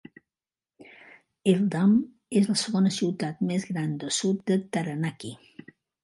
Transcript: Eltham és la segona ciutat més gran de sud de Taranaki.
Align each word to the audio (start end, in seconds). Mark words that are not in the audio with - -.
Eltham 1.51 1.91
és 2.39 2.49
la 2.51 2.55
segona 2.61 2.93
ciutat 2.95 3.43
més 3.49 3.67
gran 3.73 3.91
de 4.05 4.09
sud 4.21 4.41
de 4.53 4.57
Taranaki. 4.79 5.35